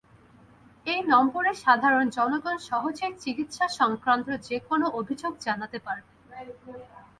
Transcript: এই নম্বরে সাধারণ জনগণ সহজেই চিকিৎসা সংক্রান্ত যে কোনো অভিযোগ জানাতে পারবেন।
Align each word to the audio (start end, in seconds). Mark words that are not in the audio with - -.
এই 0.85 1.01
নম্বরে 1.07 1.51
সাধারণ 1.55 2.05
জনগণ 2.09 2.55
সহজেই 2.69 3.13
চিকিৎসা 3.19 3.65
সংক্রান্ত 3.79 4.27
যে 4.47 4.57
কোনো 4.69 4.85
অভিযোগ 4.99 5.33
জানাতে 5.39 5.77
পারবেন। 5.79 6.15